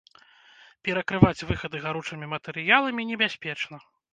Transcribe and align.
Перакрываць 0.87 1.45
выхады 1.51 1.83
гаручымі 1.85 2.31
матэрыяламі 2.35 3.01
небяспечна. 3.15 3.75